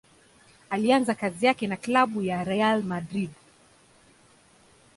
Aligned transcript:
Alianza 0.69 1.15
kazi 1.15 1.45
yake 1.45 1.67
na 1.67 1.77
klabu 1.77 2.21
ya 2.21 2.43
Real 2.43 2.83
Madrid. 2.83 3.29